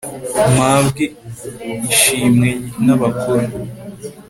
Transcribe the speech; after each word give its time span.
mpabwe 0.55 1.03
ishimwe 1.91 2.49
n'abakuru 2.85 3.47